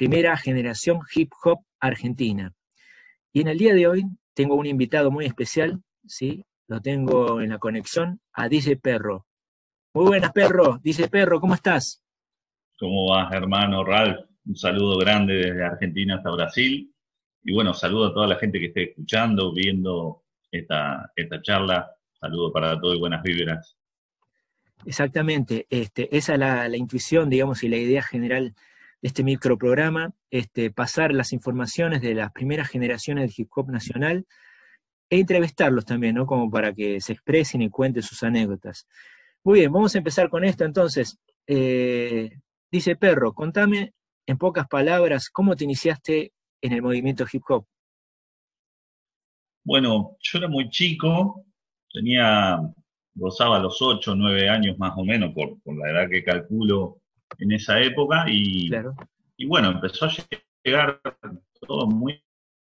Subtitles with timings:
[0.00, 2.54] primera generación hip hop argentina.
[3.34, 6.42] Y en el día de hoy tengo un invitado muy especial, ¿sí?
[6.68, 9.26] Lo tengo en la conexión a DJ Perro.
[9.92, 10.80] Muy buenas, Perro.
[10.82, 12.02] DJ Perro, ¿cómo estás?
[12.78, 14.24] ¿Cómo vas, hermano Ralph?
[14.46, 16.90] Un saludo grande desde Argentina hasta Brasil.
[17.44, 21.94] Y bueno, saludo a toda la gente que esté escuchando, viendo esta, esta charla.
[22.18, 23.76] Saludo para todos y buenas vibras.
[24.86, 28.54] Exactamente, este, esa es la, intuición, digamos, y la idea general
[29.02, 34.26] este microprograma, este, pasar las informaciones de las primeras generaciones del hip hop nacional
[35.08, 36.26] e entrevistarlos también, ¿no?
[36.26, 38.86] Como para que se expresen y cuenten sus anécdotas.
[39.42, 41.18] Muy bien, vamos a empezar con esto entonces.
[41.46, 42.30] Eh,
[42.70, 43.94] dice Perro, contame
[44.26, 47.66] en pocas palabras cómo te iniciaste en el movimiento hip hop.
[49.64, 51.44] Bueno, yo era muy chico,
[51.92, 52.60] tenía
[53.14, 56.99] gozaba los 8 o 9 años más o menos, por, la edad que calculo
[57.38, 58.70] en esa época, y,
[59.36, 60.12] y bueno, empezó a
[60.64, 61.00] llegar
[61.66, 62.22] todo muy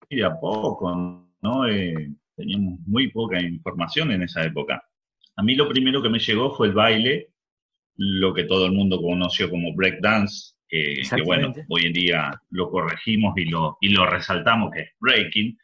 [0.08, 1.68] de a poco, ¿no?
[1.68, 4.82] Eh, teníamos muy poca información en esa época.
[5.36, 7.30] A mí lo primero que me llegó fue el baile,
[7.96, 13.36] lo que todo el mundo conoció como breakdance, que bueno, hoy en día lo corregimos
[13.36, 15.58] y lo, y lo resaltamos que es breaking.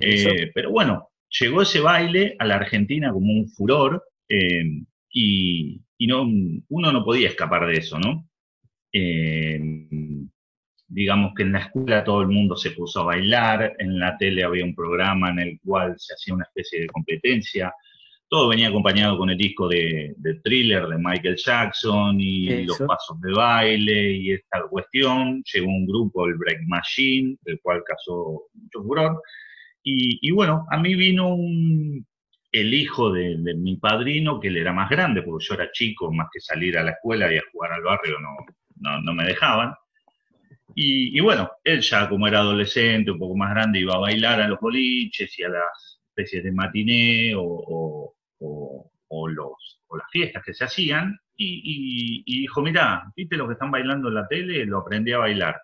[0.00, 1.10] Eh, pero bueno,
[1.40, 4.82] llegó ese baile a la Argentina como un furor eh,
[5.12, 6.22] y, no,
[6.68, 8.28] uno no podía escapar de eso, ¿no?
[10.90, 14.42] Digamos que en la escuela todo el mundo se puso a bailar, en la tele
[14.42, 17.72] había un programa en el cual se hacía una especie de competencia,
[18.28, 23.32] todo venía acompañado con el disco de, thriller de Michael Jackson y los pasos de
[23.32, 25.42] baile y esta cuestión.
[25.52, 29.22] Llegó un grupo, el Break Machine, del cual causó mucho furor.
[29.82, 32.06] y, bueno, a mí vino un,
[32.52, 36.28] el hijo de, mi padrino, que él era más grande, porque yo era chico, más
[36.32, 38.36] que salir a la escuela y a jugar al barrio no,
[38.80, 39.74] no, me dejaban.
[40.74, 44.48] Y, bueno, él ya como era adolescente, un poco más grande, iba a bailar a
[44.48, 50.54] los boliches y a las especies de matiné o, o, los, o las fiestas que
[50.54, 51.18] se hacían.
[51.36, 54.64] Y, y dijo, mira, ¿viste lo que están bailando en la tele?
[54.66, 55.60] Lo aprendí a bailar.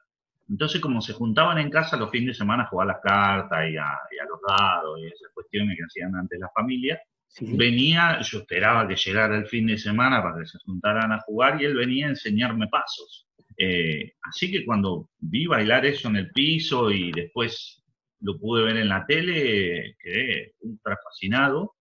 [0.49, 3.77] Entonces, como se juntaban en casa los fines de semana a jugar las cartas y
[3.77, 7.01] a, los dados y esas cuestiones que hacían antes las familias,
[7.41, 11.61] venía, yo esperaba que llegara el fin de semana para que se juntaran a jugar
[11.61, 13.27] y él venía a enseñarme pasos.
[13.57, 17.83] Eh, así que cuando vi bailar eso en el piso y después
[18.21, 21.75] lo pude ver en la tele, quedé ultra fascinado.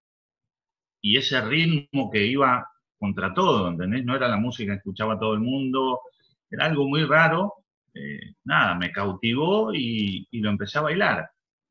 [1.01, 4.05] Y ese ritmo que iba contra todo, ¿entendés?
[4.05, 5.99] No era la música que escuchaba todo el mundo,
[6.49, 11.29] era algo muy raro eh, nada, me cautivó y, lo empecé a bailar.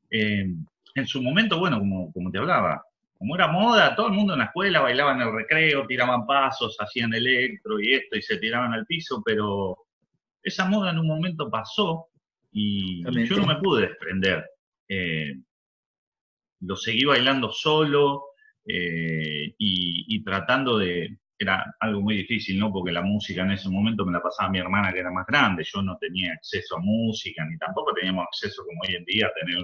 [0.09, 0.47] Eh,
[0.95, 2.83] en su momento, bueno, como, como te hablaba,
[3.23, 6.75] como era moda, todo el mundo en la escuela bailaba en el recreo, tiraban pasos,
[6.77, 9.77] hacían electro y esto, y se tiraban al piso, pero
[10.43, 12.07] esa moda en un momento pasó
[12.51, 14.43] y, yo no me pude desprender.
[14.89, 15.35] Eh,
[16.63, 18.25] lo seguí bailando solo
[18.65, 22.73] y, tratando de, era algo muy difícil, ¿no?
[22.73, 25.63] Porque la música en ese momento me la pasaba mi hermana que era más grande,
[25.63, 29.33] yo no tenía acceso a música, ni tampoco teníamos acceso como hoy en día a
[29.33, 29.59] tener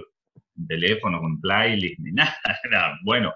[0.56, 3.34] un teléfono con playlist, ni nada, era, bueno,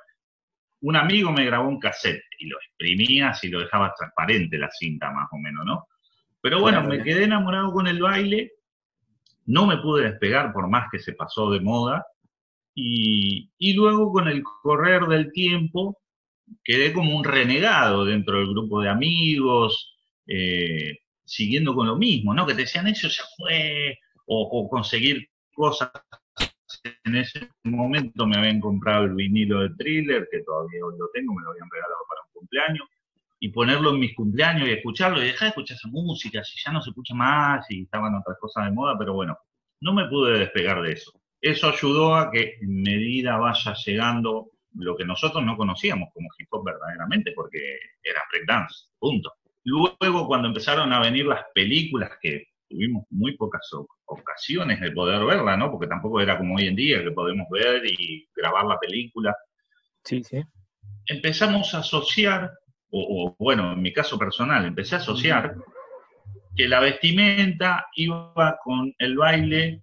[0.85, 5.11] un amigo me grabó un cassette y lo exprimías y lo dejabas transparente la cinta
[5.11, 5.89] más o menos, ¿no?
[6.41, 8.53] Pero bueno, me quedé enamorado con el baile,
[9.47, 12.07] no me pude despegar por más que se pasó de moda,
[12.75, 15.99] y, y luego con el correr del tiempo
[16.63, 19.97] quedé como un renegado dentro del grupo de amigos,
[20.27, 22.47] eh, siguiendo con lo mismo, ¿no?
[22.47, 25.91] Que te decían, eso ya fue, o, conseguir cosas.
[27.05, 31.35] En ese momento me habían comprado el vinilo de thriller, que todavía hoy lo tengo,
[31.35, 32.89] me lo habían regalado para un cumpleaños,
[33.41, 36.73] y ponerlo en mis cumpleaños y escucharlo, y dejar de escuchar esa música, si ya
[36.73, 39.39] no se escucha más, y estaban otras cosas de moda, pero bueno,
[39.81, 41.13] no me pude despegar de eso.
[41.41, 46.49] Eso ayudó a que en medida vaya llegando lo que nosotros no conocíamos como hip
[46.51, 49.33] hop verdaderamente, porque era breakdance, punto.
[49.65, 53.71] Luego, cuando empezaron a venir las películas, que tuvimos muy pocas
[54.05, 55.71] ocasiones de poder verla, ¿no?
[55.71, 59.35] Porque tampoco era como hoy en día, que podemos ver y grabar la película.
[60.03, 60.43] Sí, sí.
[61.07, 62.51] Empezamos a asociar,
[62.91, 65.55] o, bueno, en mi caso personal, empecé a asociar
[66.57, 69.83] que la vestimenta iba con el baile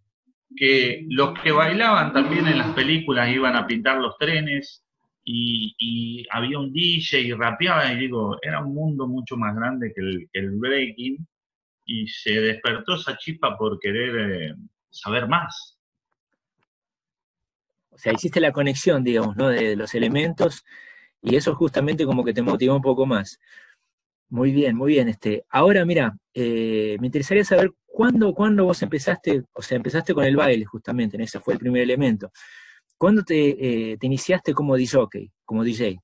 [0.55, 4.83] que los que bailaban también en las películas iban a pintar los trenes
[5.23, 10.01] y, había un DJ y rapeaba y digo, era un mundo mucho más grande que
[10.33, 11.25] el, breaking
[11.91, 14.55] y se despertó esa chispa por querer eh,
[14.89, 15.77] saber más.
[17.89, 19.49] O sea, hiciste la conexión, digamos, ¿no?
[19.49, 20.63] De los elementos
[21.21, 23.39] y eso justamente como que te motivó un poco más.
[24.29, 25.09] Muy bien, muy bien.
[25.09, 30.23] Este, ahora, mira, eh, me interesaría saber cuándo, cuándo vos empezaste, o sea, empezaste con
[30.23, 32.31] el baile justamente, ese fue el primer elemento.
[32.97, 35.99] ¿Cuándo te, eh, te iniciaste como DJ, como DJ?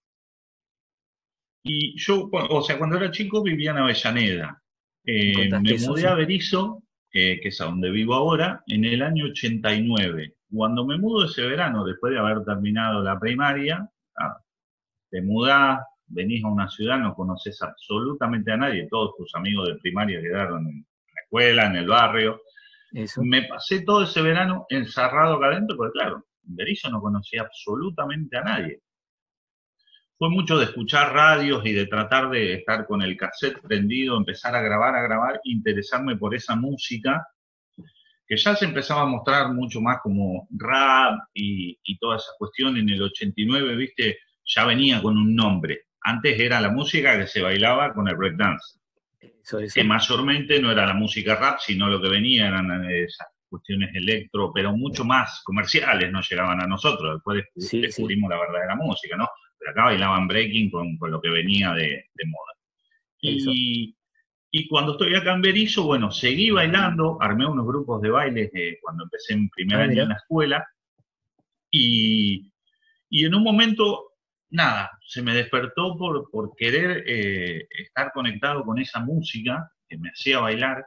[1.63, 4.61] Y yo, o sea, cuando era chico vivía en Avellaneda.
[5.09, 10.35] Eh, me mudé a Berizo, que es a donde vivo ahora, en el año 89.
[10.53, 14.37] Cuando me mudo ese verano, después de haber terminado la primaria, ah,
[15.09, 19.75] te mudás, venís a una ciudad, no conoces absolutamente a nadie, todos tus amigos de
[19.75, 22.41] primaria quedaron en la escuela, en el barrio.
[23.21, 28.37] Me pasé todo ese verano encerrado acá adentro, porque claro, en Berizo no conocía absolutamente
[28.37, 28.81] a nadie
[30.17, 34.55] fue mucho de escuchar radios y de tratar de estar con el cassette prendido, empezar
[34.55, 37.27] a grabar, a grabar, interesarme por esa música,
[38.25, 42.89] que ya se empezaba a mostrar mucho más como rap y, toda esa cuestión en
[42.89, 45.83] el 89, viste, ya venía con un nombre.
[46.01, 48.79] Antes era la música que se bailaba con el breakdance.
[49.19, 53.95] Eso, Que mayormente no era la música rap, sino lo que venía eran esas cuestiones
[53.95, 57.15] electro, pero mucho más comerciales no llegaban a nosotros.
[57.15, 57.45] Después
[57.81, 59.27] descubrimos la verdadera música, ¿no?
[59.57, 62.53] Pero acá bailaban breaking con, lo que venía de, moda.
[63.21, 68.49] Y, cuando estoy acá en Berizo, bueno, seguí bailando, armé unos grupos de baile
[68.81, 70.67] cuando empecé en primer ah, año en la escuela,
[71.69, 72.51] y,
[73.11, 74.13] en un momento,
[74.49, 80.09] nada, se me despertó por, por querer eh, estar conectado con esa música que me
[80.09, 80.85] hacía bailar,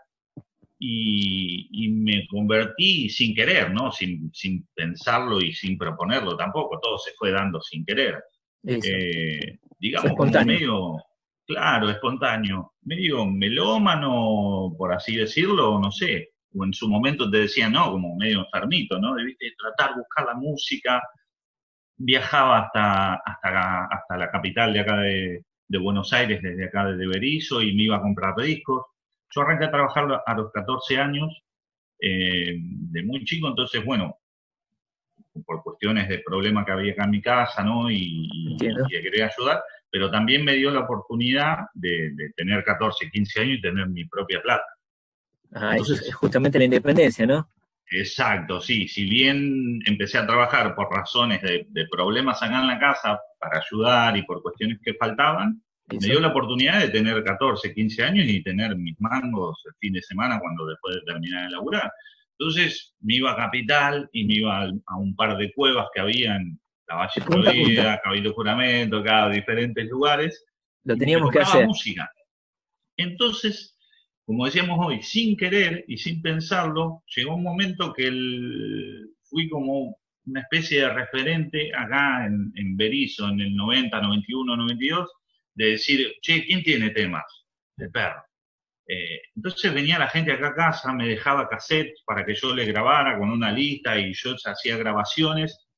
[0.83, 3.93] y, me convertí sin querer, ¿no?
[3.93, 8.23] Sin, sin, pensarlo y sin proponerlo tampoco, todo se fue dando sin querer.
[8.67, 10.97] Eh, digamos, como medio,
[11.47, 17.69] claro, espontáneo, medio melómano, por así decirlo, no sé, o en su momento te decía,
[17.69, 19.15] no, como medio enfermito, ¿no?
[19.15, 21.03] Debiste tratar, buscar la música,
[21.97, 25.45] viajaba hasta, hasta, hasta la capital de acá de,
[25.81, 28.87] Buenos Aires, desde acá de Berizo, y me iba a comprar discos.
[29.33, 31.45] Yo arranqué a trabajar a los 14 años,
[32.01, 34.20] eh, de muy chico, entonces, bueno,
[35.45, 37.91] por cuestiones de problemas que había acá en mi casa, ¿no?
[37.91, 43.59] Y, de querer ayudar, pero también me dio la oportunidad de, tener 14, 15 años
[43.59, 44.67] y tener mi propia plata.
[45.53, 47.49] Ah, eso es justamente la independencia, ¿no?
[47.91, 48.87] Exacto, sí.
[48.87, 54.17] Si bien empecé a trabajar por razones de, problemas acá en la casa para ayudar
[54.17, 58.45] y por cuestiones que faltaban, me dio la oportunidad de tener 14, 15 años y
[58.45, 61.91] tener mis mangos el fin de semana cuando después de terminar de laburar.
[62.41, 66.37] Entonces me iba a Capital y me iba a, un par de cuevas que había
[66.37, 66.59] en
[66.89, 70.43] la Valle Florida, Cabildo Juramento, cada diferentes lugares.
[70.85, 71.67] Lo teníamos que hacer.
[71.67, 72.11] música.
[72.97, 73.77] Entonces,
[74.25, 78.09] como decíamos hoy, sin querer y sin pensarlo, llegó un momento que
[79.25, 85.11] fui como una especie de referente acá en, en Berizo, en el 90, 91, 92,
[85.57, 87.25] de decir, che, ¿quién tiene temas?
[87.77, 88.23] De perro.
[88.93, 92.65] Eh, entonces venía la gente acá a casa, me dejaba cassettes para que yo le
[92.65, 95.69] grabara con una lista y yo hacía grabaciones.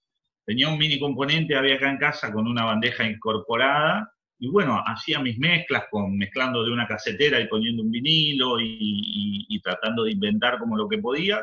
[0.47, 5.21] Tenía un mini componente, había acá en casa con una bandeja incorporada y bueno, hacía
[5.21, 10.59] mis mezclas con mezclando de una casetera y poniendo un vinilo y, tratando de inventar
[10.59, 11.43] como lo que podía.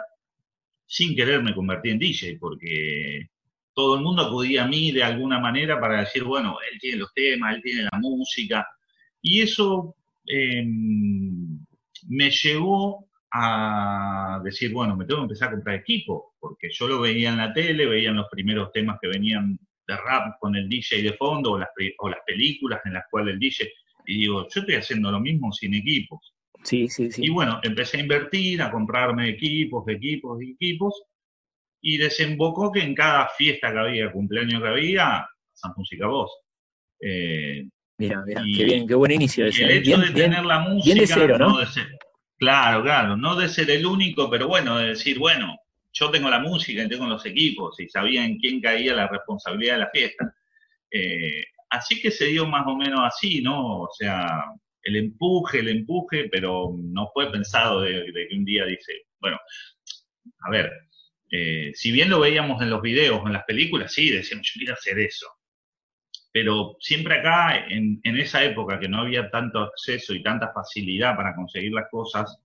[0.87, 3.29] Sin querer me convertí en DJ porque
[3.75, 7.13] todo el mundo acudía a mí de alguna manera para decir, bueno, él tiene los
[7.13, 8.67] temas, él tiene la música.
[9.21, 9.95] Y eso
[10.31, 11.59] Em,
[12.07, 17.01] me llevó a decir, bueno, me tengo que empezar a comprar equipo, porque yo lo
[17.01, 19.57] veía en la tele, veían los primeros temas que venían
[19.87, 23.33] de rap con el DJ de fondo, o las, o las películas en las cuales
[23.33, 23.71] el DJ,
[24.05, 26.33] y digo, yo estoy haciendo lo mismo sin equipos.
[26.63, 27.25] Sí, sí, sí.
[27.25, 30.93] Y bueno, empecé a invertir, a comprarme equipos, equipos, equipos,
[31.81, 36.31] y desembocó que en cada fiesta que había, cumpleaños que había, San Música Voz.
[37.01, 37.67] Eh,
[37.99, 39.45] Mira, mira, qué bien, qué buen inicio.
[39.45, 39.77] Ese, el ¿eh?
[39.79, 41.59] hecho de tener la música, ¿no?
[42.37, 45.57] claro, claro, no de ser el único, pero bueno, de decir, bueno,
[45.91, 49.73] yo tengo la música y tengo los equipos y sabía en quién caía la responsabilidad
[49.73, 50.33] de la fiesta.
[50.89, 53.81] Eh, así que se dio más o menos así, ¿no?
[53.81, 54.45] O sea,
[54.83, 59.37] el empuje, el empuje, pero no fue pensado de, que un día dice, bueno,
[60.47, 60.71] a ver,
[61.31, 64.73] eh, si bien lo veíamos en los videos, en las películas, sí, decíamos, yo quiero
[64.75, 65.27] hacer eso
[66.31, 71.35] pero siempre acá, en, esa época que no había tanto acceso y tanta facilidad para
[71.35, 72.39] conseguir las cosas,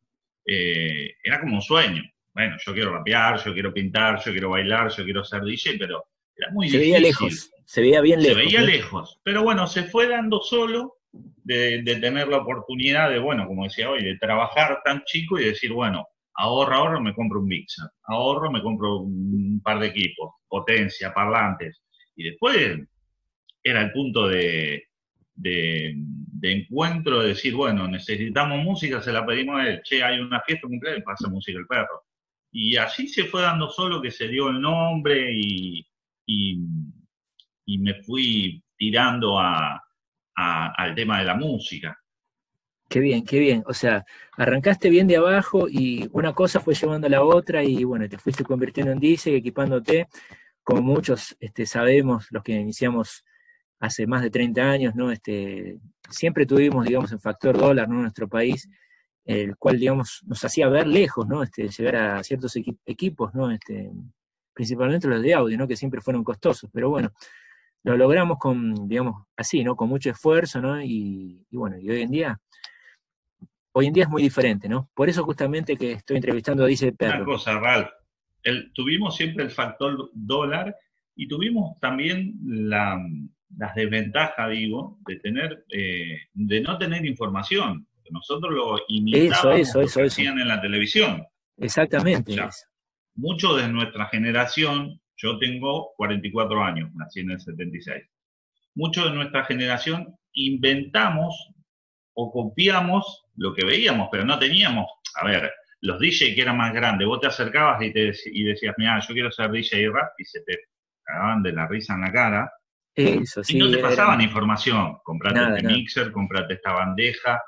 [0.46, 2.02] eh, era como un sueño.
[2.32, 6.04] Bueno, yo quiero rapear, yo quiero pintar, yo quiero bailar, yo quiero ser DJ, pero
[6.36, 6.94] era muy se difícil.
[6.94, 8.36] Se veía lejos, se veía bien lejos.
[8.36, 10.96] Se veía lejos, pero bueno, se fue dando solo
[11.44, 15.72] de, tener la oportunidad de, bueno, como decía hoy, de trabajar tan chico y decir,
[15.72, 21.12] bueno, ahorro, ahorro, me compro un mixer, ahorro, me compro un par de equipos, potencia,
[21.12, 21.82] parlantes,
[22.16, 22.80] y después
[23.64, 24.84] era el punto de,
[25.34, 25.96] de,
[26.42, 30.68] encuentro, de decir, bueno, necesitamos música, se la pedimos a él, che, hay una fiesta,
[30.68, 32.04] cumpleaños, pasa música el perro.
[32.52, 35.84] Y así se fue dando solo que se dio el nombre y,
[36.26, 36.58] y,
[37.78, 39.82] me fui tirando a,
[40.36, 41.98] al tema de la música.
[42.88, 43.64] Qué bien, qué bien.
[43.66, 44.04] O sea,
[44.36, 48.18] arrancaste bien de abajo y una cosa fue llevando a la otra y bueno, te
[48.18, 50.06] fuiste convirtiendo en DJ, equipándote,
[50.62, 53.24] como muchos este, sabemos, los que iniciamos
[53.80, 55.10] hace más de 30 años, ¿no?
[55.10, 55.78] Este,
[56.10, 57.96] siempre tuvimos, digamos, el factor dólar, ¿no?
[57.96, 58.68] En nuestro país,
[59.24, 61.42] el cual, digamos, nos hacía ver lejos, ¿no?
[61.42, 63.50] Este, llegar a ciertos equipos, ¿no?
[63.50, 63.90] Este,
[64.52, 65.66] principalmente los de audio, ¿no?
[65.68, 67.12] Que siempre fueron costosos, pero bueno,
[67.82, 69.76] lo logramos con, digamos, así, ¿no?
[69.76, 70.82] Con mucho esfuerzo, ¿no?
[70.82, 72.40] Y, bueno, y hoy en día,
[73.72, 74.88] hoy en día es muy diferente, ¿no?
[74.94, 77.16] Por eso justamente que estoy entrevistando a Dice Perro.
[77.16, 77.90] Una cosa, Ralph,
[78.74, 80.74] tuvimos siempre el factor dólar
[81.14, 82.98] y tuvimos también la,
[83.56, 87.86] las desventajas, digo, de tener, eh, de no tener información.
[88.10, 91.24] Nosotros lo imitábamos eso, eso, eso, hacían en la televisión.
[91.56, 92.36] Exactamente.
[93.14, 98.02] muchos de nuestra generación, yo tengo 44 años, nací en el 76.
[98.74, 101.50] Muchos de nuestra generación inventamos
[102.14, 104.86] o copiamos lo que veíamos, pero no teníamos,
[105.20, 108.74] a ver, los DJ que eran más grandes, vos te acercabas y, te, y decías,
[108.78, 110.58] mira, yo quiero ser DJ rap, y se te
[111.02, 112.52] cagaban de la risa en la cara,
[112.94, 114.98] eso, y no te pasaban información.
[115.02, 117.40] Comprate este mixer, comprate esta bandeja,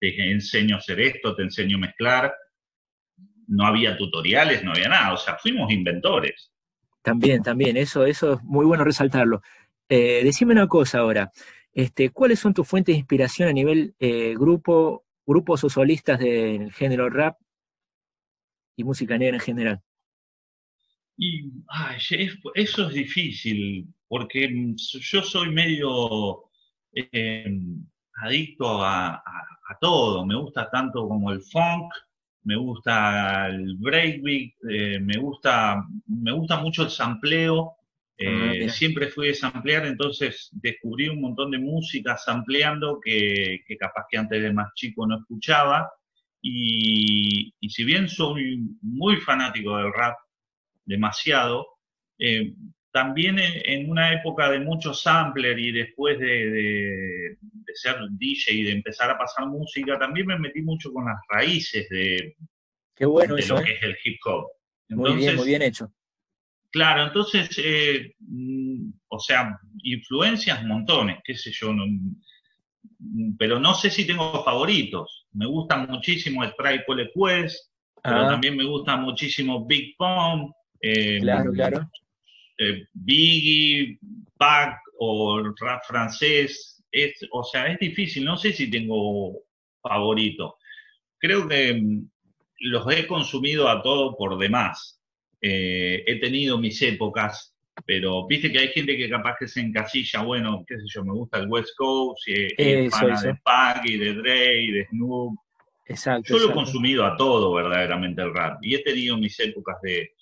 [0.00, 2.34] te enseño a hacer esto, te enseño a mezclar.
[3.46, 5.12] No había tutoriales, no había nada.
[5.12, 6.52] O sea, fuimos inventores.
[7.02, 7.76] También, también.
[7.76, 9.42] Eso, eso es muy bueno resaltarlo.
[9.88, 11.30] Eh, decime una cosa ahora.
[11.72, 16.72] Este, ¿Cuáles son tus fuentes de inspiración a nivel eh, grupo, grupos o solistas del
[16.72, 17.36] género rap
[18.76, 19.82] y música negra en general?
[21.16, 21.50] Y
[22.54, 26.44] eso es difícil, porque mm, yo soy medio
[26.92, 27.84] em,
[28.22, 29.22] adicto a,
[29.80, 30.24] todo.
[30.24, 31.92] Me gusta tanto como el funk,
[32.44, 37.76] me gusta el breakbeat, eh, me, gusta, me gusta mucho el sampleo.
[38.20, 44.06] Ah, eh, siempre fui de samplear, entonces descubrí un montón de música sampleando que, capaz
[44.08, 45.90] que antes de más chico no escuchaba.
[46.40, 50.16] y si bien soy muy fanático del rap,
[50.84, 51.66] demasiado.
[52.18, 52.54] Eh,
[52.92, 57.36] también en, una época de mucho sampler y después de,
[57.74, 61.88] ser DJ y de empezar a pasar música, también me metí mucho con las raíces
[61.88, 62.36] de,
[62.94, 63.64] Qué bueno lo ¿eh?
[63.64, 64.46] que es el hip hop.
[64.90, 65.92] muy bien, muy bien hecho.
[66.70, 71.72] Claro, entonces, eh, mm, o sea, influencias montones, qué sé yo,
[73.38, 75.26] pero no sé si tengo favoritos.
[75.32, 77.70] Me gusta muchísimo el Tribe Quest,
[78.02, 78.28] pero ah.
[78.28, 80.52] también me gusta muchísimo Big Pump,
[80.84, 81.90] eh, claro, claro.
[82.58, 83.98] Eh, Biggie,
[84.36, 86.84] Pac o rap francés.
[86.92, 88.24] Es, o sea, es difícil.
[88.24, 89.32] No sé si tengo
[89.82, 90.58] favorito.
[91.18, 92.08] Creo que mm,
[92.60, 95.00] los he consumido a todo por demás.
[95.40, 97.54] Eh, he tenido mis épocas,
[97.86, 101.12] pero viste que hay gente que capaz que se encasilla, bueno, qué sé yo, me
[101.12, 105.38] gusta el West Coast, y, de Pac y de Dre y de Snoop.
[105.86, 109.76] Exacto, yo lo he consumido a todo verdaderamente el rap y he tenido mis épocas
[109.82, 110.13] de,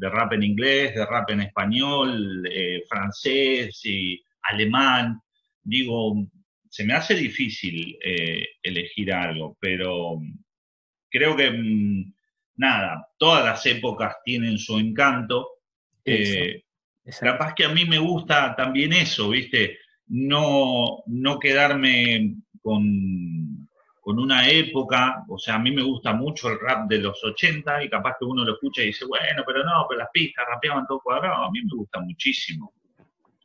[0.00, 5.20] de rap en inglés, de rap en español, eh, francés y alemán.
[5.62, 6.26] Digo,
[6.70, 10.18] se me hace difícil eh, elegir algo, pero
[11.10, 12.14] creo que, mm,
[12.56, 15.46] nada, todas las épocas tienen su encanto.
[16.02, 16.62] Eh,
[17.20, 19.80] capaz que a mí me gusta también eso, ¿viste?
[20.06, 23.49] No, no quedarme con,
[24.10, 27.84] con una época, o sea, a mí me gusta mucho el rap de los 80
[27.84, 30.84] y capaz que uno lo escucha y dice, bueno, pero no, pero las pistas rapeaban
[30.84, 32.72] todo cuadrado, a mí me gusta muchísimo.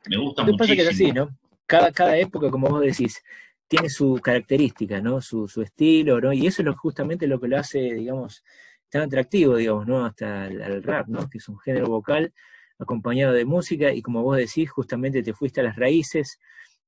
[0.09, 0.57] Me gusta muchísimo.
[0.57, 1.29] Pasa que es así, ¿no?
[1.67, 3.23] Cada, cada época, como vos decís,
[3.67, 5.21] tiene su característica, ¿no?
[5.21, 6.33] Su, su estilo, ¿no?
[6.33, 8.43] Y eso es lo, justamente lo que lo hace, digamos,
[8.89, 10.03] tan atractivo, digamos, ¿no?
[10.03, 11.29] Hasta el, rap, ¿no?
[11.29, 12.33] Que es un género vocal
[12.79, 16.39] acompañado de música y como vos decís, justamente te fuiste a las raíces,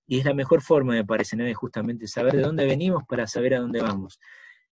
[0.08, 1.54] y es la mejor forma, me parece, ¿no?
[1.54, 4.20] justamente saber de dónde venimos para saber a dónde vamos.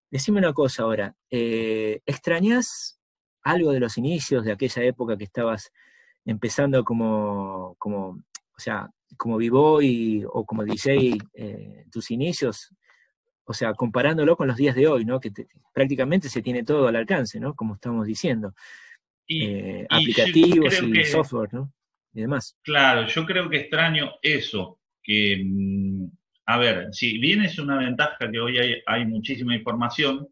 [0.10, 3.00] Decime una cosa ahora, eh, ¿extrañas
[3.44, 5.72] algo de los inicios de aquella época que estabas
[6.24, 12.74] empezando como, como o sea, como b-boy o como DJ, eh, tus inicios?
[13.44, 15.20] O sea, comparándolo con los días de hoy, ¿no?
[15.20, 15.32] Que
[15.74, 17.54] prácticamente se tiene todo al alcance, ¿no?
[17.54, 18.56] Como estamos diciendo.
[19.27, 21.74] Eh, aplicativos y software, ¿no?
[22.13, 22.58] Y demás.
[22.63, 26.07] Claro, yo creo que extraño eso, que, mm,
[26.47, 30.27] a ver, si bien es una ventaja que hoy hay, muchísima información,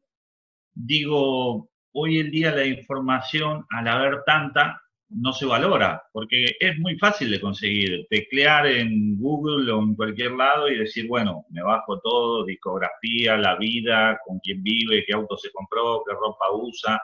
[0.73, 6.97] digo, hoy en día la información, al haber tanta, no se valora, porque es muy
[6.97, 11.99] fácil de conseguir, teclear en Google o en cualquier lado y decir, bueno, me bajo
[11.99, 17.01] todo, discografía, la vida, con quién vive, qué auto se compró, qué ropa usa.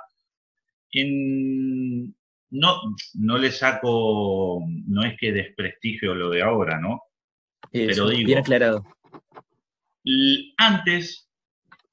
[2.51, 2.81] no,
[3.15, 6.99] no le saco, no es que desprestigio lo de ahora, ¿no?
[7.71, 8.85] Pero digo, bien aclarado.
[10.57, 11.29] Antes,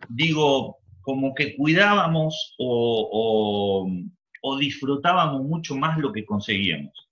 [0.08, 3.90] digo, como que cuidábamos o
[4.46, 7.10] o disfrutábamos mucho más lo que conseguíamos.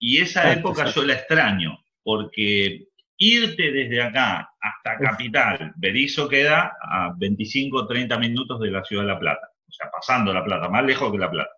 [0.00, 7.14] Y esa época yo la extraño, porque irte desde acá hasta Capital, Berizo queda a
[7.16, 10.68] 25 o 30 minutos de la ciudad de La Plata, o sea, pasando La Plata,
[10.68, 11.52] más lejos que La Plata.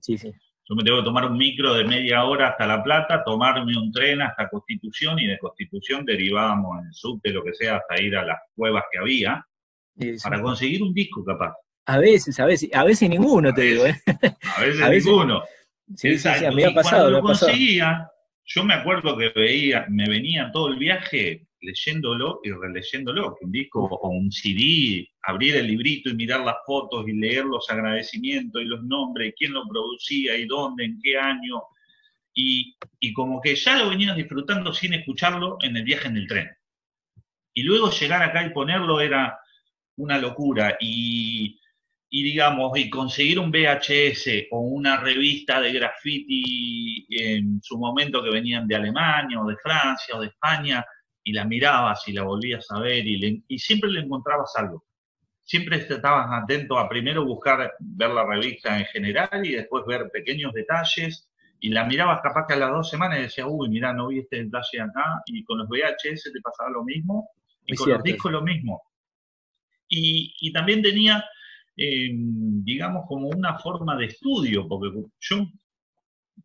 [0.00, 0.32] Sí, sí.
[0.68, 3.90] Yo me tengo que tomar un micro de media hora hasta La Plata, tomarme un
[3.90, 8.16] tren hasta Constitución y de Constitución derivábamos en el subte, lo que sea, hasta ir
[8.16, 9.44] a las cuevas que había,
[10.22, 11.54] para conseguir un disco capaz.
[11.86, 14.00] A veces, a veces, a veces ninguno, te digo, ¿eh?
[14.56, 15.42] A veces, ninguno.
[15.96, 17.10] Sí, sí, sí, me ha pasado.
[17.10, 18.08] lo conseguía,
[18.44, 23.52] yo me acuerdo que veía, me venía todo el viaje leyéndolo y releyéndolo, que un
[23.52, 28.60] disco o un CD, abrir el librito y mirar las fotos y leer los agradecimientos
[28.60, 31.62] y los nombres, quién lo producía y dónde, en qué año,
[32.34, 36.26] y, y como que ya lo venías disfrutando sin escucharlo en el viaje en el
[36.26, 36.50] tren.
[37.54, 39.38] Y luego llegar acá y ponerlo era
[39.96, 40.76] una locura.
[40.80, 41.58] Y
[42.14, 48.28] y digamos, y conseguir un VHS o una revista de graffiti en su momento que
[48.28, 50.84] venían de Alemania o de Francia o de España,
[51.24, 54.84] y la mirabas y la volvías a ver y, y siempre le encontrabas algo.
[55.40, 60.52] Siempre estabas atento a primero buscar, ver la revista en general y después ver pequeños
[60.52, 61.28] detalles
[61.60, 64.18] y la mirabas capaz que a las dos semanas y decías, uy, mira, no vi
[64.18, 67.28] este detalle acá, y con los VHS te pasaba lo mismo,
[67.64, 68.82] y con los discos lo mismo.
[69.88, 71.24] Y, y también tenía
[71.76, 75.46] digamos, como una forma de estudio, porque yo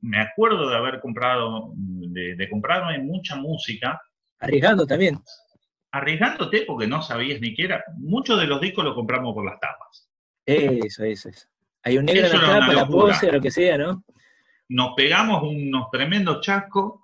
[0.01, 4.01] me acuerdo de haber comprado, de, de comprarme mucha música.
[4.39, 5.19] Arriesgando también.
[5.91, 7.83] Arriesgándote porque no sabías ni qué era.
[7.97, 10.09] Muchos de los discos los compramos por las tapas.
[10.45, 11.47] Eso, eso, eso.
[11.83, 14.03] Hay un negro en la tapa, la pose, lo que sea, ¿no?
[14.69, 17.01] Nos pegamos unos tremendos chascos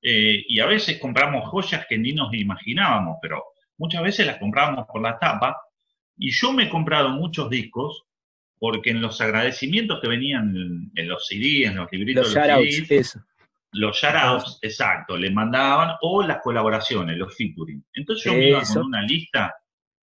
[0.00, 3.44] eh, y a veces compramos joyas que ni nos imaginábamos, pero
[3.76, 5.60] muchas veces las comprábamos por la tapa
[6.16, 8.04] y yo me he comprado muchos discos
[8.58, 13.20] porque en los agradecimientos que venían en, los CDs, en los libritos los shoutouts, eso.
[13.72, 17.84] Los shoutouts, exacto, le mandaban, o las colaboraciones, los featuring.
[17.94, 19.54] Entonces yo me iba con una lista,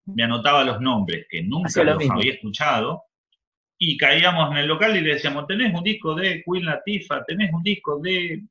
[0.06, 3.04] me anotaba los nombres que nunca los había escuchado,
[3.78, 7.52] y caíamos en el local y le decíamos, tenés un disco de Queen Latifah, tenés
[7.52, 8.44] un disco de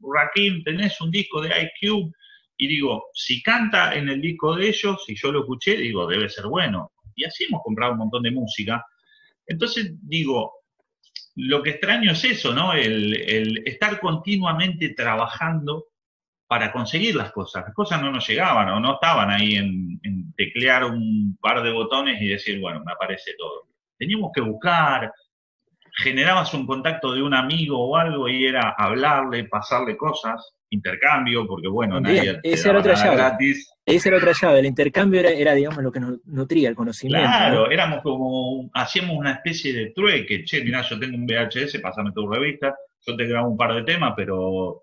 [0.00, 2.12] Rakim, tenés un disco de IQ,
[2.56, 6.28] y digo, si canta en el disco de ellos, si yo lo escuché, digo, debe
[6.28, 8.84] ser bueno y así hemos comprado un montón de música.
[9.46, 10.52] Entonces digo,
[11.40, 12.72] lo que extraño es eso, ¿no?
[12.72, 15.86] El, estar continuamente trabajando
[16.48, 17.64] para conseguir las cosas.
[17.64, 21.70] Las cosas no nos llegaban o no estaban ahí en, en, teclear un par de
[21.70, 23.68] botones y decir, bueno, me aparece todo.
[23.96, 25.12] Teníamos que buscar,
[25.98, 31.68] generabas un contacto de un amigo o algo y era hablarle, pasarle cosas intercambio, porque
[31.68, 33.16] bueno, nadie esa era otra llave.
[33.16, 33.72] gratis.
[33.84, 37.26] Esa era otra llave, el intercambio era, era, digamos, lo que nos nutría el conocimiento.
[37.26, 42.12] Claro, éramos como, hacíamos una especie de trueque, che, mirá, yo tengo un VHS, pasame
[42.12, 42.76] tu revista,
[43.06, 44.82] yo te grabo un par de temas, pero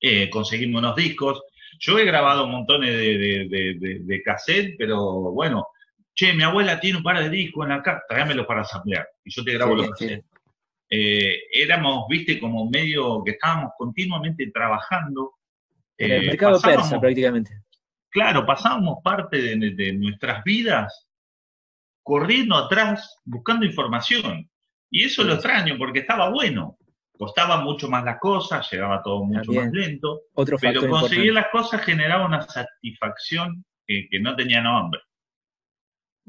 [0.00, 1.42] eh, conseguimos unos discos.
[1.78, 5.66] Yo he grabado montón de, de, de, cassette, pero bueno,
[6.14, 9.30] che, mi abuela tiene un par de discos en la casa, tráemelos para samplear, y
[9.30, 10.24] yo te grabo los cassettes.
[10.90, 15.32] Eh, éramos, viste, como medio que estábamos continuamente trabajando.
[15.96, 17.62] En el eh, mercado persa prácticamente.
[18.10, 21.08] Claro, pasábamos parte de, nuestras vidas
[22.02, 24.48] corriendo atrás, buscando información.
[24.90, 26.78] Y eso lo extraño porque estaba bueno.
[27.16, 30.22] Costaba mucho más las cosas, llegaba todo mucho más lento.
[30.60, 35.00] pero conseguir las cosas generaba una satisfacción que no tenía nombre.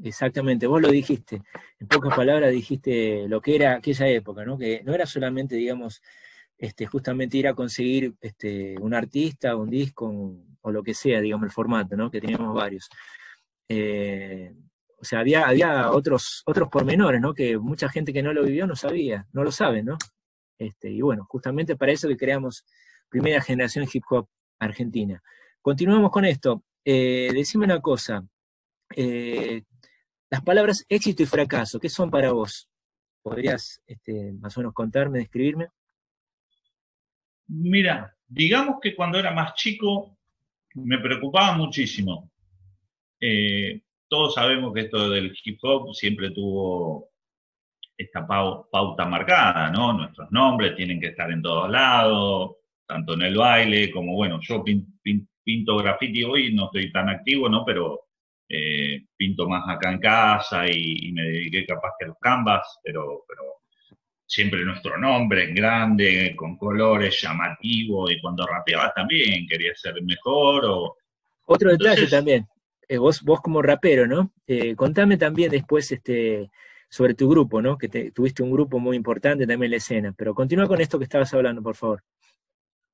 [0.02, 1.42] Exactamente, vos lo dijiste,
[1.78, 4.58] en pocas palabras dijiste lo que era aquella época, ¿no?
[4.58, 6.02] Que no era solamente, digamos,
[6.58, 11.46] este, justamente ir a conseguir este, un artista, un disco, o lo que sea, digamos,
[11.46, 12.10] el formato, ¿no?
[12.10, 12.90] Que teníamos varios.
[13.68, 14.54] Eh,
[14.98, 17.32] o sea, había, había otros, otros pormenores, ¿no?
[17.32, 19.96] Que mucha gente que no lo vivió no sabía, no lo sabe, ¿no?
[20.58, 22.64] Este, y bueno, justamente para eso que creamos
[23.08, 24.28] primera generación hip hop
[24.58, 25.22] argentina.
[25.60, 26.64] Continuamos con esto.
[26.84, 28.26] Eh, decime una cosa.
[28.94, 29.62] Eh,
[30.36, 32.68] las palabras éxito y fracaso, ¿qué son para vos?
[33.22, 35.68] ¿Podrías este, más o menos contarme, describirme?
[37.48, 40.18] Mira, digamos que cuando era más chico
[40.74, 42.30] me preocupaba muchísimo.
[43.18, 47.08] Eh, todos sabemos que esto del hip hop siempre tuvo
[47.96, 49.94] esta pauta marcada, ¿no?
[49.94, 54.62] Nuestros nombres tienen que estar en todos lados, tanto en el baile como, bueno, yo
[55.42, 57.64] pinto graffiti hoy, no estoy tan activo, ¿no?
[57.64, 58.05] Pero
[58.48, 63.24] eh, pinto más acá en casa y, me dediqué capaz que a los canvas, pero,
[63.26, 63.42] pero
[64.26, 70.64] siempre nuestro nombre en grande, con colores llamativos, y cuando rapeaba también quería ser mejor.
[70.66, 70.96] O...
[71.46, 72.46] Otro detalle también,
[72.88, 74.32] eh, vos, vos como rapero, ¿no?
[74.46, 76.50] Eh, contame también después este,
[76.88, 77.76] sobre tu grupo, ¿no?
[77.76, 81.04] Que tuviste un grupo muy importante también en la escena, pero continúa con esto que
[81.04, 82.02] estabas hablando, por favor.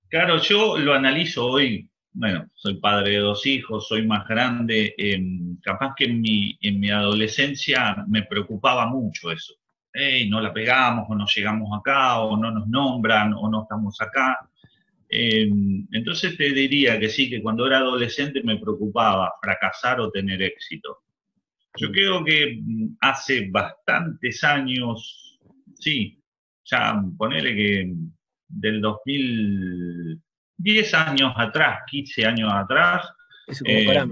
[0.08, 5.56] Claro, yo lo analizo hoy, bueno, soy padre de dos hijos, soy más grande, em,
[5.62, 9.54] capaz que en mi, en mi adolescencia me preocupaba mucho eso.
[9.92, 14.00] Hey, no la pegamos, o no llegamos acá, o no nos nombran, o no estamos
[14.00, 14.38] acá.
[15.08, 20.42] Em, entonces te diría que sí, que cuando era adolescente me preocupaba fracasar o tener
[20.42, 20.98] éxito.
[21.76, 25.38] Yo creo que mm, hace bastantes años,
[25.78, 26.18] sí,
[26.64, 27.92] ya ponele que
[28.48, 28.80] del
[30.62, 33.06] 2010 años atrás, 15 años atrás,
[33.64, 34.06] eh,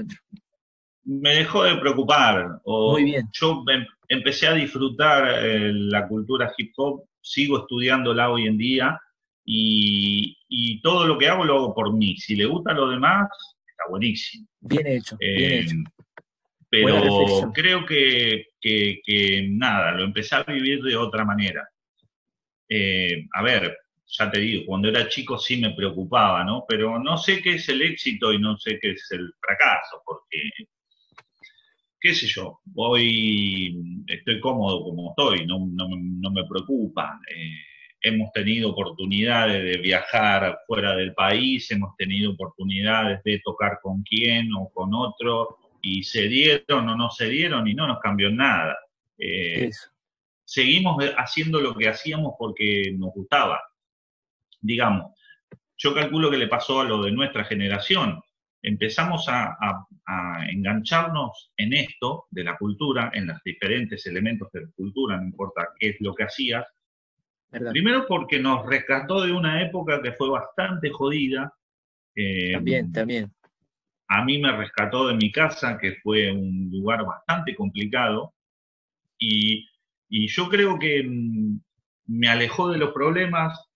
[1.04, 2.60] me dejó de preocupar.
[2.64, 3.28] O Muy bien.
[3.32, 9.00] Yo em, empecé a disfrutar eh, la cultura hip hop, sigo estudiándola hoy en día
[9.44, 10.36] y,
[10.82, 12.16] todo lo que hago lo hago por mí.
[12.16, 13.28] Si le gusta a los demás,
[13.66, 14.46] está buenísimo.
[14.60, 15.16] Bien hecho.
[15.18, 15.76] bien hecho.
[15.76, 15.84] Eh,
[16.70, 21.68] pero creo que, que, nada, lo empecé a vivir de otra manera.
[22.68, 23.76] Eh, a ver,
[24.10, 26.64] ya te digo, cuando era chico sí me preocupaba, ¿no?
[26.68, 30.50] Pero no sé qué es el éxito y no sé qué es el fracaso, porque,
[32.00, 37.20] qué sé yo, hoy estoy cómodo como estoy, no, no, me preocupa.
[37.34, 37.54] Eh,
[38.02, 44.52] hemos tenido oportunidades de viajar fuera del país, hemos tenido oportunidades de tocar con quién
[44.54, 48.76] o con otro, y se dieron o no se dieron y no nos cambió nada.
[49.18, 49.70] Eh,
[50.44, 53.60] seguimos haciendo lo que hacíamos porque nos gustaba.
[54.60, 55.14] Digamos,
[55.76, 58.20] yo calculo que le pasó a lo de nuestra generación.
[58.62, 59.56] Empezamos a,
[60.50, 65.68] engancharnos en esto de la cultura, en los diferentes elementos de la cultura, no importa
[65.78, 66.66] qué es lo que hacías.
[67.48, 71.54] Primero porque nos rescató de una época que fue bastante jodida.
[72.16, 73.32] Eh, también, también
[74.10, 78.34] a mí me rescató de mi casa, que fue un lugar bastante complicado,
[79.16, 79.66] y,
[80.10, 81.60] yo creo que mm,
[82.06, 83.69] me alejó de los problemas,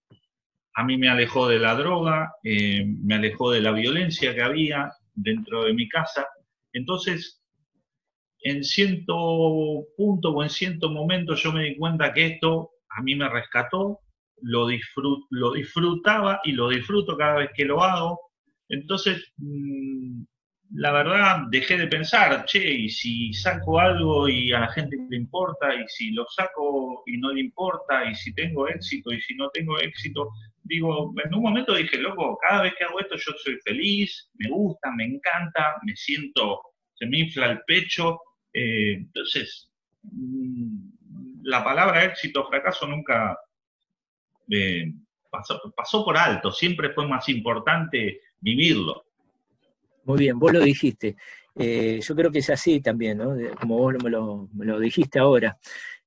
[0.75, 4.93] a mí me alejó de la droga, eh, me alejó de la violencia que había
[5.15, 6.27] dentro de mi casa.
[6.73, 7.43] Entonces,
[8.41, 13.15] en cierto punto o en cierto momento yo me di cuenta que esto a mí
[13.15, 14.01] me rescató,
[14.43, 14.69] lo,
[15.31, 18.21] lo disfrutaba y lo disfruto cada vez que lo hago,
[18.69, 20.23] entonces, mm,
[20.75, 25.17] la verdad, dejé de pensar, che, y si saco algo y a la gente le
[25.17, 29.35] importa, y si lo saco y no le importa, y si tengo éxito y si
[29.35, 30.31] no tengo éxito,
[30.65, 34.49] digo, en un momento dije, loco, cada vez que hago esto yo soy feliz, me
[34.49, 36.61] gusta, me encanta, me siento,
[36.95, 38.21] se me infla el pecho.
[38.53, 39.71] Eh, entonces,
[40.03, 43.39] mm, la palabra éxito o fracaso nunca
[44.51, 44.93] eh,
[45.31, 49.05] pasó por alto, siempre fue más importante vivirlo.
[50.05, 51.17] Muy bien, vos lo dijiste.
[51.57, 53.35] Eh, yo creo que es así también, ¿no?
[53.61, 55.57] Como vos me lo, dijiste ahora.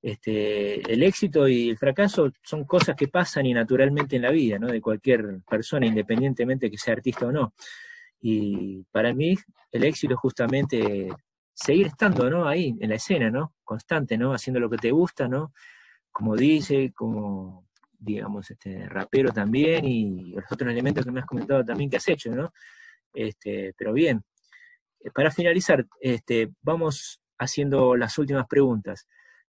[0.02, 4.60] Este, el éxito y el fracaso son cosas que pasan y naturalmente en la vida,
[4.60, 4.68] ¿no?
[4.68, 7.54] De cualquier persona, independientemente que sea artista o no.
[8.22, 9.36] Y para mí,
[9.72, 11.10] el éxito es justamente
[11.54, 12.48] seguir estando, ¿no?
[12.48, 13.56] Ahí, en la escena, ¿no?
[13.64, 14.34] Constante, ¿no?
[14.34, 15.54] Haciendo lo que te gusta, ¿no?
[16.12, 17.68] Como dice, como
[18.00, 22.08] digamos, este, rapero también y los otros elementos que me has comentado también que has
[22.08, 22.54] hecho, ¿no?
[23.14, 24.24] Este, pero bien,
[25.00, 29.08] eh, para finalizar, este, vamos haciendo las últimas preguntas.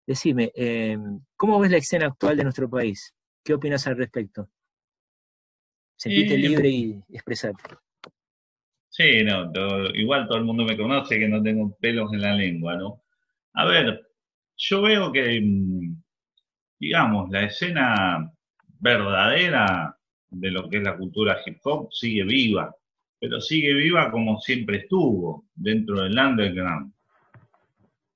[0.08, 3.14] Decime, em, ¿cómo ves la escena actual de nuestro país?
[3.44, 4.48] ¿Qué opinas al respecto?
[5.96, 7.62] Sentite eh, libre y expresate.
[8.88, 9.52] Sí, no,
[9.92, 13.02] igual todo el mundo me conoce que no tengo pelos en la lengua, ¿no?
[13.52, 14.08] A ver,
[14.56, 16.02] yo veo que, mm,
[16.80, 18.32] digamos, la escena
[18.80, 19.94] verdadera
[20.30, 22.74] de lo que es la cultura hip hop sigue viva,
[23.20, 26.94] pero sigue viva como siempre estuvo dentro del underground.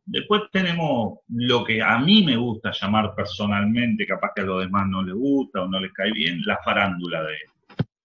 [0.05, 4.88] Después tenemos lo que a mí me gusta llamar personalmente, capaz que a los demás
[4.88, 7.37] no les gusta o no les cae bien, la farándula de,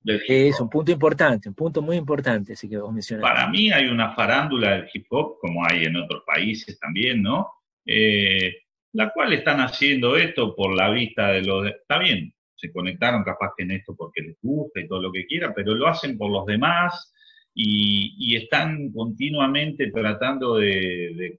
[0.04, 0.36] del hip hop.
[0.36, 2.94] Es un punto importante, un punto muy importante, así que vos.
[3.20, 7.50] Para mí hay una farándula del hip hop, como hay en otros países también, ¿no?
[7.86, 8.56] Eh,
[8.94, 11.68] la cual están haciendo esto por la vista de los...
[11.68, 15.26] Está bien, se conectaron capaz que en esto porque les gusta y todo lo que
[15.26, 17.14] quiera, pero lo hacen por los demás
[17.60, 21.38] y, están continuamente tratando de,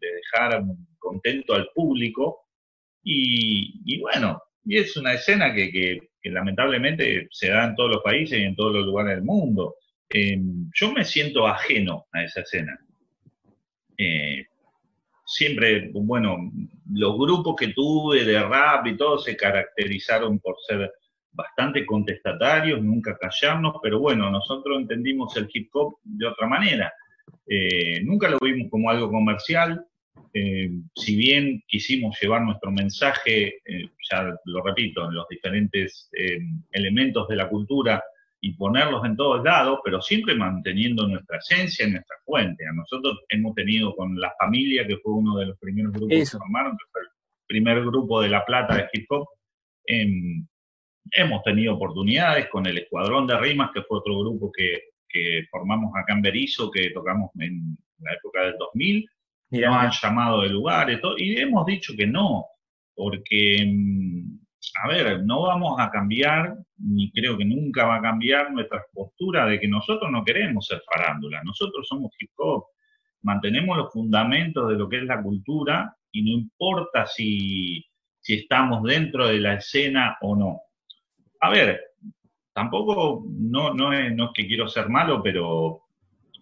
[0.00, 0.62] dejar
[0.98, 2.46] contento al público
[3.02, 8.42] Y, bueno, y es una escena que, lamentablemente se da en todos los países y
[8.42, 9.76] en todos los lugares del mundo.
[10.10, 12.78] Em, yo me siento ajeno a esa escena.
[13.96, 14.44] Eh,
[15.26, 16.36] siempre, bueno,
[16.92, 20.92] los grupos que tuve de rap y todo se caracterizaron por ser
[21.32, 26.92] bastante contestatarios, nunca callarnos, pero bueno, nosotros entendimos el hip hop de otra manera.
[27.46, 29.84] Eh, nunca lo vimos como algo comercial,
[30.32, 36.08] eh, si bien quisimos llevar nuestro mensaje, eh, ya lo repito, en los diferentes
[36.70, 38.02] elementos de la cultura
[38.40, 42.64] y ponerlos en todos lados, pero siempre manteniendo nuestra esencia, nuestra fuente.
[42.66, 46.26] A nosotros hemos tenido con La Familia, que fue uno de los primeros grupos que
[46.26, 47.08] formaron, que fue el
[47.46, 49.26] primer grupo de La Plata de hip hop,
[51.12, 54.90] hemos tenido oportunidades con el Escuadrón de Rimas, que fue otro grupo que,
[55.50, 59.10] formamos acá en Berizo, que tocamos en la época del 2000.
[59.50, 62.46] Nos han llamado de lugares y hemos dicho que no,
[62.94, 64.38] porque, mm,
[64.84, 69.46] a ver, no vamos a cambiar, ni creo que nunca va a cambiar nuestra postura
[69.46, 72.66] de que nosotros no queremos ser farándula, nosotros somos hip hop,
[73.22, 77.84] mantenemos los fundamentos de lo que es la cultura y no importa si,
[78.20, 80.60] si estamos dentro de la escena o no
[81.40, 81.80] a ver,
[82.52, 85.82] tampoco, no, no, es, no es que quiero ser malo, pero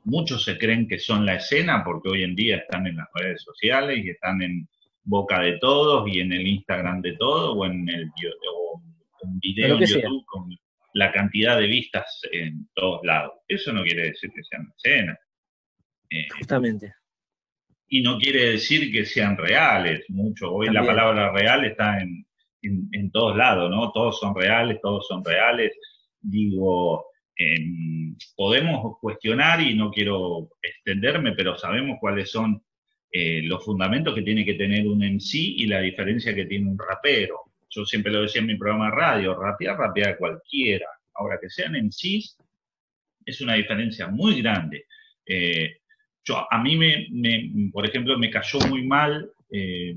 [0.05, 3.43] muchos se creen que son la escena porque hoy en día están en las redes
[3.43, 4.69] sociales y están en
[5.05, 8.11] boca de todos y en el Instagram de todos o en el
[9.21, 10.49] un video en YouTube con
[10.95, 13.33] la cantidad de vistas en todos lados.
[13.49, 15.19] Eso no quiere decir que sean la escena.
[16.11, 16.95] Eh, Justamente.
[17.89, 20.05] Y no quiere decir que sean reales.
[20.09, 20.53] Mucho.
[20.53, 22.27] Hoy la palabra real está en,
[22.63, 23.93] en, todos lados, ¿no?
[23.93, 25.73] Todos son reales, todos son reales.
[26.21, 32.63] Digo, em, podemos cuestionar y no quiero extenderme, pero sabemos cuáles son
[33.11, 36.79] eh, los fundamentos que tiene que tener un MC y la diferencia que tiene un
[36.79, 37.41] rapero.
[37.71, 40.87] Yo siempre lo decía en mi programa de radio, rapear, rapear cualquiera.
[41.15, 42.37] Ahora que sean MCs,
[43.25, 44.87] es una diferencia muy grande.
[45.27, 45.79] Eh,
[46.25, 49.95] yo, a mí, me, por ejemplo, me cayó muy mal eh,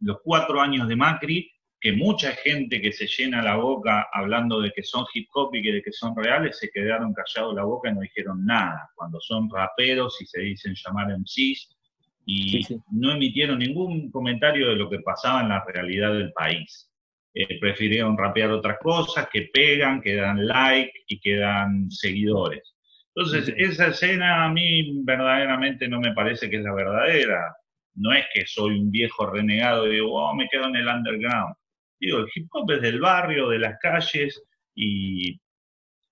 [0.00, 1.51] los cuatro años de Macri,
[1.82, 5.62] que mucha gente que se llena la boca hablando de que son hip hop y
[5.62, 8.88] que de que son reales se quedaron callados la boca y no dijeron nada.
[8.94, 11.76] Cuando son raperos y se dicen llamar MCs
[12.24, 12.60] y
[12.92, 16.88] no emitieron ningún comentario de lo que pasaba en la realidad del país.
[17.34, 22.76] Eh, prefirieron rapear otras cosas que pegan, que dan like y que dan seguidores.
[23.12, 27.56] Entonces, esa escena a mí verdaderamente no me parece que es la verdadera.
[27.96, 31.56] No es que soy un viejo renegado y digo, oh, me quedo en el underground
[32.02, 34.42] Digo, el hip hop es del barrio, de las calles
[34.74, 35.38] y,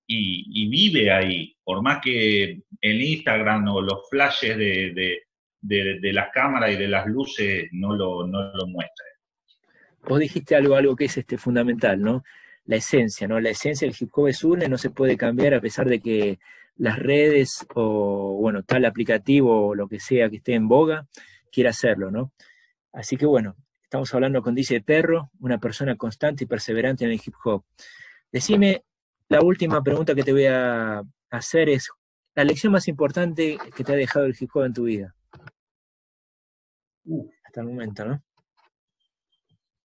[0.06, 1.56] vive ahí.
[1.64, 7.68] Por más que el Instagram o los flashes de, las cámaras y de las luces
[7.72, 9.08] no lo, no muestren.
[10.08, 12.22] Vos dijiste algo, algo que es este fundamental, ¿no?
[12.66, 13.40] La esencia, ¿no?
[13.40, 16.38] La esencia del hip hop es una, no se puede cambiar a pesar de que
[16.76, 21.08] las redes o, bueno, tal aplicativo o lo que sea que esté en boga
[21.50, 22.32] quiera hacerlo, ¿no?
[22.92, 23.56] Así que bueno,
[23.90, 27.64] Estamos hablando con Dice Perro, una persona constante y perseverante en el hip hop.
[28.30, 28.84] Decime,
[29.28, 31.90] la última pregunta que te voy a hacer es,
[32.36, 35.12] la lección más importante que te ha dejado el hip hop en tu vida.
[37.44, 38.22] hasta el momento, ¿no?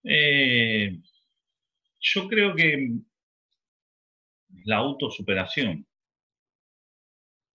[0.03, 0.99] Eh,
[1.99, 2.91] yo creo que
[4.65, 5.83] la autosuperación.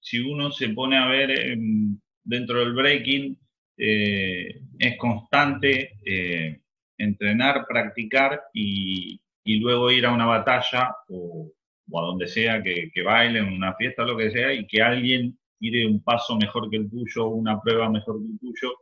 [0.01, 3.39] Si uno se pone a ver em, dentro del breaking,
[3.83, 6.61] eh, es constante eh,
[6.99, 9.19] entrenar, practicar y,
[9.63, 11.51] luego ir a una batalla o,
[11.95, 15.87] a donde sea que, que bailen, una fiesta, lo que sea, y que alguien tire
[15.87, 18.75] un paso mejor que el tuyo, una prueba mejor que el tuyo,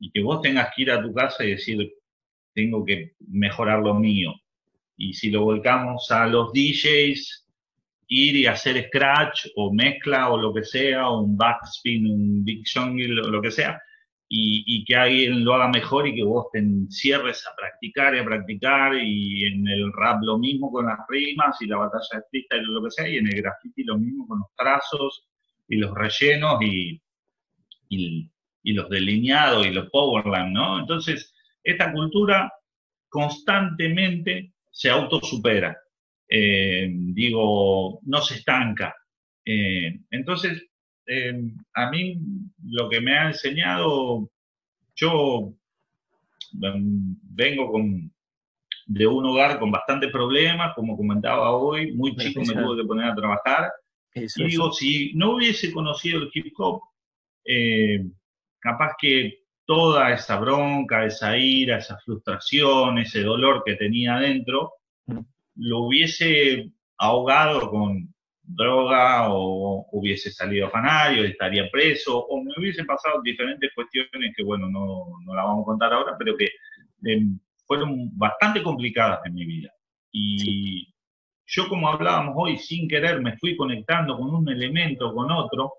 [0.00, 1.92] y que vos tengas que ir a tu casa y decir,
[2.52, 4.34] tengo que mejorar lo mío.
[4.96, 7.46] Y si lo volcamos a los DJs,
[8.08, 12.64] ir y hacer scratch o mezcla o lo que sea, o un backspin, un big
[12.70, 13.80] jungle o lo que sea,
[14.28, 18.24] y, que alguien lo haga mejor y que vos te encierres a practicar y a
[18.24, 22.62] practicar y en el rap lo mismo con las rimas y la batalla de y
[22.62, 25.28] lo que sea y en el graffiti lo mismo con los trazos
[25.68, 27.00] y los rellenos y,
[27.88, 30.80] y, los delineados y los powerland, ¿no?
[30.80, 31.32] Entonces,
[31.62, 32.52] esta cultura
[33.08, 35.76] constantemente se autosupera,
[36.28, 38.94] eh, digo, no se estanca.
[39.44, 40.66] Eh, entonces,
[41.06, 41.42] eh,
[41.74, 42.18] a mí
[42.64, 44.30] lo que me ha enseñado,
[44.94, 45.52] yo
[46.62, 48.12] em, vengo con,
[48.86, 53.10] de un hogar con bastantes problemas, como comentaba hoy, muy chico me tuve que poner
[53.10, 53.72] a trabajar.
[54.14, 56.82] y digo, si no hubiese conocido el hip hop,
[57.44, 58.04] eh,
[58.60, 64.72] capaz que toda esa bronca, esa ira, esa frustración, ese dolor que tenía adentro,
[65.06, 65.20] mm.
[65.56, 68.13] lo hubiese ahogado con
[68.46, 74.68] droga o hubiese salido fanario, estaría preso, o me hubiesen pasado diferentes cuestiones que, bueno,
[74.68, 76.50] no, no las vamos a contar ahora, pero que
[77.04, 79.70] em, fueron bastante complicadas en mi vida.
[80.12, 80.94] Y
[81.46, 85.74] yo, como hablábamos hoy, sin querer me fui conectando con un elemento, con otro,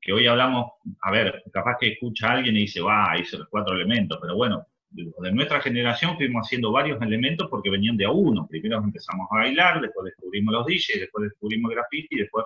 [0.00, 3.48] que hoy hablamos, a ver, capaz que escucha a alguien y dice, va, hice los
[3.48, 8.10] cuatro elementos, pero bueno, de nuestra generación fuimos haciendo varios elementos porque venían de a
[8.10, 8.46] uno.
[8.48, 12.44] Primero empezamos a bailar, después descubrimos los DJs, después descubrimos graffiti, después...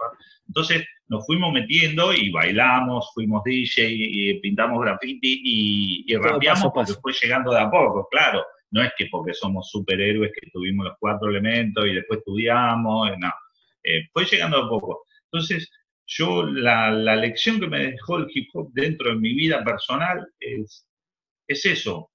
[0.49, 6.95] Entonces nos fuimos metiendo y bailamos, fuimos DJ, y pintamos graffiti y, y rapeamos porque
[6.95, 8.45] fue llegando de a poco, claro.
[8.73, 13.33] No es que porque somos superhéroes que tuvimos los cuatro elementos y después estudiamos, no.
[13.83, 15.05] Eh, fue llegando de a poco.
[15.25, 15.71] Entonces,
[16.07, 20.27] yo la, la lección que me dejó el hip hop dentro de mi vida personal
[20.41, 20.87] es,
[21.47, 22.11] es eso,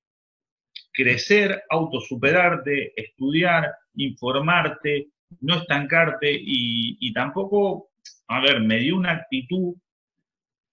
[0.96, 5.10] crecer, autosuperarte, estudiar, informarte,
[5.42, 7.90] no estancarte y, tampoco,
[8.28, 9.76] a ver, me dio una actitud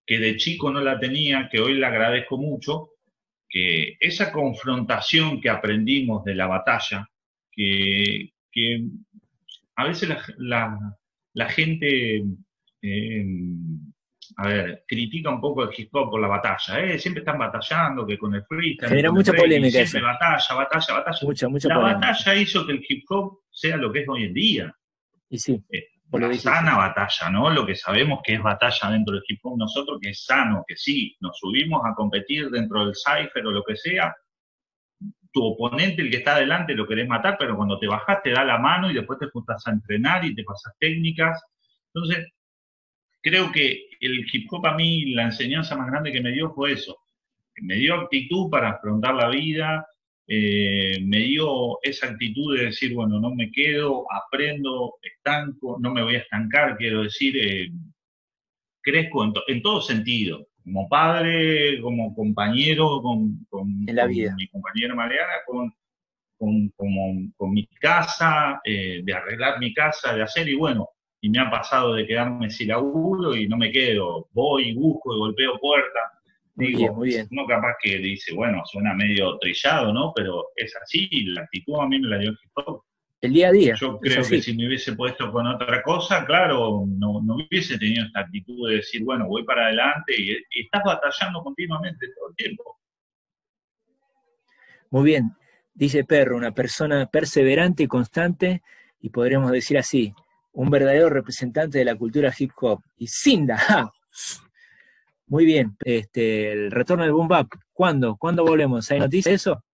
[0.06, 2.90] que de chico no la tenía, que hoy la agradezco mucho,
[3.48, 7.08] que esa confrontación que aprendimos de la batalla,
[7.50, 8.32] que,
[9.76, 12.22] a veces la, gente
[12.82, 13.26] eh,
[14.36, 16.98] a ver, critica un poco el hip hop por la batalla, ¿eh?
[16.98, 18.88] Siempre están batallando, que con el freestyle.
[18.88, 19.84] Genera mucha polémica.
[19.86, 21.18] Siempre batalla, batalla, batalla.
[21.22, 24.34] Mucha, mucha la batalla hizo que el hip hop sea lo que es hoy en
[24.34, 24.74] día.
[25.28, 25.62] Y sí.
[25.70, 27.50] Eh, una sana batalla, ¿no?
[27.50, 30.76] Lo que sabemos que es batalla dentro del hip hop nosotros, que es sano, que
[30.76, 34.14] sí, nos subimos a competir dentro del cipher o lo que sea.
[35.32, 38.44] Tu oponente, el que está adelante, lo querés matar, pero cuando te bajás te da
[38.44, 41.42] la mano y después te juntas a entrenar y te pasas técnicas.
[41.94, 42.28] Entonces,
[43.22, 46.72] creo que el hip hop a mí, la enseñanza más grande que me dio fue
[46.72, 46.98] eso.
[47.62, 49.86] Me dio actitud para afrontar la vida,
[50.26, 56.02] eh, me dio esa actitud de decir, bueno, no me quedo, aprendo, estanco, no me
[56.02, 57.70] voy a estancar, quiero decir, eh,
[58.80, 65.72] crezco en, todo sentido, como padre, como compañero, con, mi compañera Mariana, con,
[67.36, 70.88] con, mi casa, eh, de arreglar mi casa, de hacer, y bueno,
[71.22, 75.18] y me ha pasado de quedarme sin laburo y no me quedo, voy, busco y
[75.18, 76.02] golpeo puertas.
[76.54, 80.12] Digo, muy bien, uno capaz que dice, bueno, suena medio trillado, ¿no?
[80.14, 82.82] Pero es así, la actitud a mí me la dio hip
[83.20, 83.74] El día a día.
[83.76, 88.04] Yo creo que si me hubiese puesto con otra cosa, claro, no, no, hubiese tenido
[88.04, 92.34] esta actitud de decir, bueno, voy para adelante y, y estás batallando continuamente todo el
[92.34, 92.80] tiempo.
[94.90, 95.36] Muy bien,
[95.72, 98.62] dice Perro, una persona perseverante y constante,
[99.00, 100.12] y podríamos decir así,
[100.52, 102.82] un verdadero representante de la cultura hip hop.
[102.96, 103.92] Y Sinda,
[105.26, 108.16] muy bien, este, el retorno del boom bap, ¿cuándo?
[108.16, 108.90] ¿Cuándo volvemos?
[108.90, 109.64] ¿Hay noticias de eso?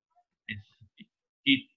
[1.44, 1.68] Y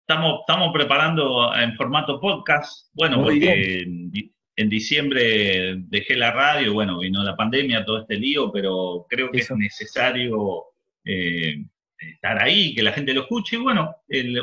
[0.00, 7.22] estamos, estamos preparando en formato podcast, bueno, porque en, diciembre dejé la radio, bueno, vino
[7.22, 10.64] la pandemia, todo este lío, pero creo que es necesario
[11.04, 11.64] eh,
[11.98, 13.56] estar ahí, que la gente lo escuche.
[13.56, 13.94] Y bueno,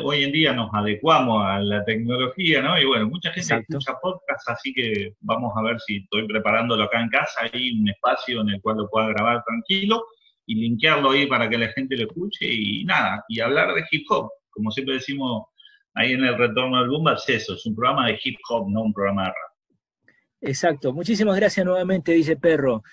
[0.04, 2.80] hoy en día nos adecuamos a la tecnología, ¿no?
[2.80, 7.02] Y bueno, mucha gente escucha podcast, así que vamos a ver si estoy preparándolo acá
[7.02, 10.06] en casa, hay un espacio en el cual lo pueda grabar tranquilo
[10.46, 14.06] y linkearlo ahí para que la gente lo escuche y nada, y hablar de hip
[14.10, 14.30] hop.
[14.50, 15.48] Como siempre decimos
[15.94, 18.82] ahí en el retorno del Boom, es eso, es un programa de hip hop, no
[18.82, 20.16] un programa de rap.
[20.42, 20.94] Exacto.
[20.94, 22.84] Muchísimas gracias nuevamente, dice Perro.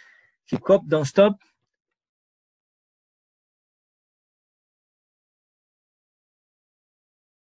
[0.51, 1.39] Hip Hop Don't Stop